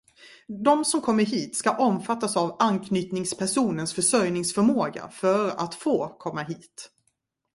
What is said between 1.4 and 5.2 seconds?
ska omfattas av anknytningspersonens försörjningsförmåga